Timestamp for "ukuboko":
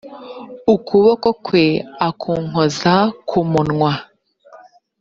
0.75-1.29